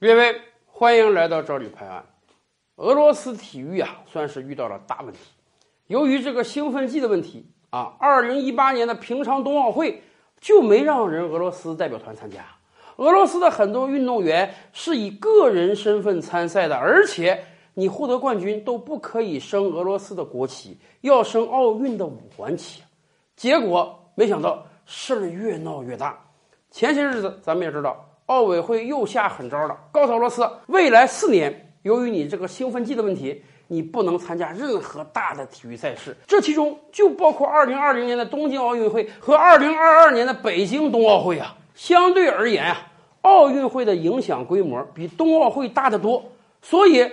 [0.00, 2.04] 各位，欢迎来到这里拍案。
[2.76, 5.18] 俄罗斯体育啊，算是遇到了大问题。
[5.88, 10.00] 由于这个兴奋剂的问题啊，二零一八年的平昌冬奥会
[10.40, 12.46] 就没让人俄罗斯代表团参加。
[12.98, 22.80] 俄罗斯的很多运动员是以个人身份参赛的，而且你获得冠军都不可以升俄罗斯的国旗，要升奥运的五环旗。
[23.34, 26.16] 结果没想到事儿越闹越大。
[26.70, 28.07] 前些日子咱们也知道。
[28.28, 36.14] 奥委会又下狠招了，告诉俄罗斯，未来四年，由于你这个兴奋剂的问题，你不能参加任何大的体育赛事。
[36.26, 41.56] 这其中就包括2020年的东京奥运会和2022年的北京冬奥会啊。
[41.74, 42.76] 相对而言啊，
[43.22, 46.22] 奥运会的影响规模比冬奥会大得多，
[46.60, 47.10] 所以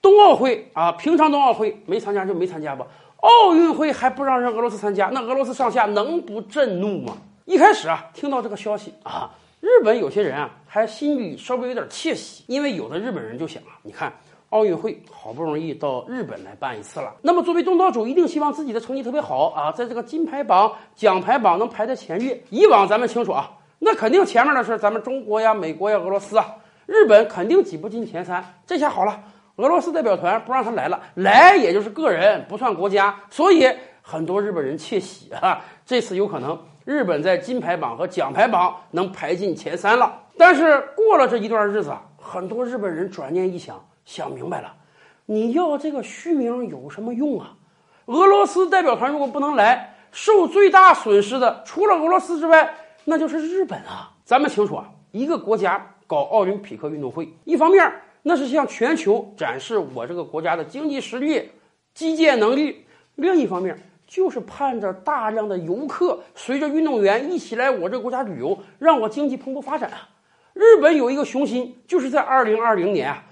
[0.00, 2.86] 冬奥会啊，平常冬奥会没参加就没参加吧。
[3.16, 7.16] 奥运会还不让人俄罗斯参加，那俄罗斯上下能不震怒吗？
[7.46, 9.28] 一开始啊，听到这个消息啊。
[9.60, 14.12] 日本有些人啊，还心里稍微有点窃喜，因为有的日本人就想啊，你看
[14.50, 22.40] 奥运会好不容易到日本来办一次了，那么作为东道主，一定希望自己的成绩特别好啊，在这个金牌榜、奖牌榜能排在前列。
[22.50, 26.54] 以往咱们清楚啊，那肯定前面的是咱们中国呀、美国呀、俄罗斯啊，
[26.86, 28.44] 日本肯定挤不进前三。
[28.66, 29.20] 这下好了，
[29.56, 33.66] 俄罗斯代表团不让他来了，来也就是个人，不算国家，所以
[34.00, 36.56] 很多日本人窃喜啊，这次有可能。
[36.86, 44.72] 日本在金牌榜和奖牌榜能排进前三了，但是过了这一段日子啊，很多日本人转念一想，想明白了，
[45.24, 47.54] 你要这个虚名有什么用啊？
[48.04, 52.72] 俄罗斯代表团如果不能来，受最大损失的除了俄罗斯之外，
[53.04, 54.12] 那就是日本啊。
[54.24, 61.50] 咱们清楚啊，一个国家搞奥林匹克运动会，一方面那是向全球展示我这个国家的经济实力、
[61.94, 63.76] 基建能力，另一方面。
[64.06, 70.08] 就是盼着大量的游客随着运动员一起来我这国家旅游，让我经济蓬勃发展啊！
[70.54, 73.24] 日本有一个雄心，就是在二零二零年啊，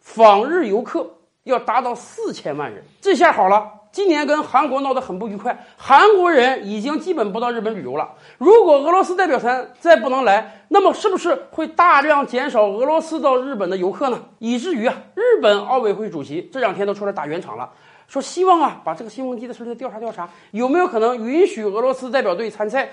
[0.00, 1.06] 访日游客
[1.42, 2.82] 要达到四千万人。
[3.00, 8.12] 这下好了，今年跟韩国闹得很不愉快，韩国人已经基本不到日本旅游了。
[8.38, 14.18] 如果俄罗斯代表团再不能来，那么是不是会大量减少俄罗斯到日本的游客呢？
[14.38, 17.68] 以至于啊，日本奥委会主席这两天都出来打圆场了。
[18.08, 22.88] 说希望啊，把这个兴奋剂的事儿调查调查，有没有可能允许俄罗斯代表队参赛？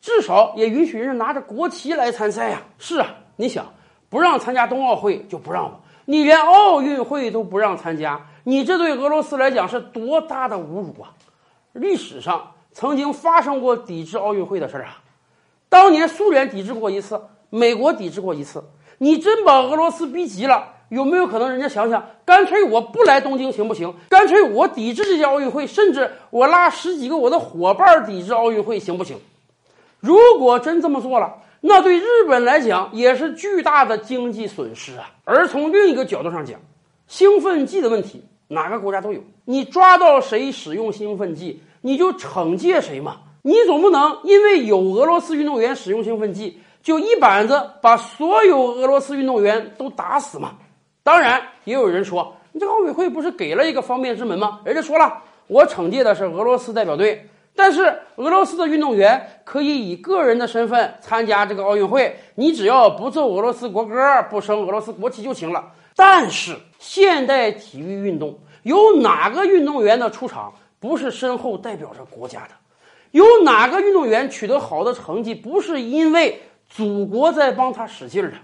[0.00, 2.62] 至少也允许人家拿着国旗来参赛呀。
[2.78, 3.66] 是啊，你想
[4.10, 11.14] 不让参加冬奥会就不让吧，你连奥运会都不让参加，你这对俄罗斯来讲是多大的侮辱啊！
[11.72, 14.98] 历史上曾经发生过抵制奥运会的事儿啊，
[15.68, 18.62] 当年苏联抵制过一次，美国抵制过一次，
[18.98, 20.68] 你真把俄罗斯逼急了。
[20.94, 23.92] 有没有可能人家想想，干脆我不来东京行不行？
[24.08, 29.16] 干脆我抵制这届奥运会，甚至我拉十几个我的伙伴抵制奥运会行不行？
[29.98, 35.10] 如果真这么做了，那对日本来讲也是巨大的经济损失啊。
[35.24, 36.60] 而从另一个角度上讲，
[37.08, 43.16] 兴奋剂的问题哪个国家都有，你抓到谁使用兴奋剂，你就惩戒谁嘛。
[43.42, 50.52] 你总不能因为有俄罗斯运动员使用兴奋剂，就一板子把所有俄罗斯运动员都打死嘛？
[51.04, 54.60] 当然，也有人说，你这个奥委会不是给了一个方便之门吗？
[54.64, 63.94] 人家说了，我惩戒的是俄罗斯代表队，但是俄罗斯的运动员可以以个人的身份参加这个奥运会，你只要不奏俄罗斯国歌，
[64.30, 65.62] 不升俄罗斯国旗就行了。
[65.94, 72.54] 但是现代体育运动有哪个运动员的出场不是身后代表着国家的？
[73.10, 78.36] 有哪个运动员取得好的成绩不是因为祖国在帮他使劲儿的？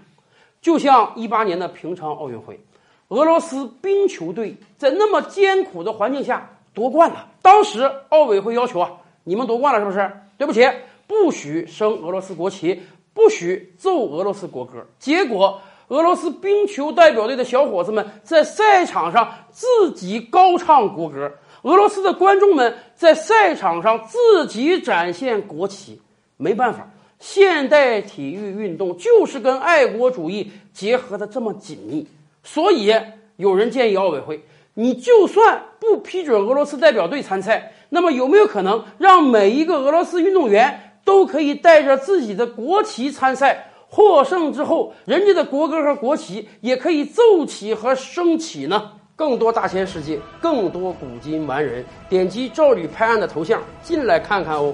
[0.61, 2.59] 就像一八年的平昌奥运会，
[3.07, 7.27] 俄罗斯冰球队在那么艰苦的环境下夺冠了。
[7.41, 8.91] 当时奥委会要求啊，
[9.23, 10.11] 你们夺冠了是不是？
[10.37, 10.67] 对不起，
[11.07, 12.79] 不许升俄罗斯国旗，
[13.13, 14.85] 不许奏俄罗斯国歌。
[14.99, 21.31] 结果，俄罗斯冰球代表队的小伙子们在赛场上自己高唱国歌，
[21.63, 26.01] 俄罗斯的观众们在赛场上自己展现国旗。
[26.37, 26.87] 没办法。
[27.21, 32.05] 现代体育运动就是跟爱国主义结合的这么紧密，
[32.43, 32.91] 所以
[33.37, 43.67] 有人建议奥委会，你就算不批准俄罗斯代表队参赛，那么有没有可能让每一个俄罗斯运动员都可以带着自己的国旗参赛？
[43.87, 48.93] 获胜之后，人家的国歌和国旗也可以奏起和升起呢？
[49.15, 54.73] 更多大千世界，更多古今完人，点击赵吕拍案的头像进来看看哦。